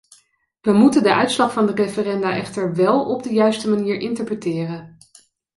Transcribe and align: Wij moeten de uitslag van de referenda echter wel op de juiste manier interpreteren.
Wij 0.61 0.73
moeten 0.73 1.03
de 1.03 1.13
uitslag 1.13 1.53
van 1.53 1.65
de 1.65 1.73
referenda 1.73 2.35
echter 2.35 2.75
wel 2.75 3.05
op 3.09 3.23
de 3.23 3.33
juiste 3.33 3.69
manier 3.69 3.99
interpreteren. 3.99 4.97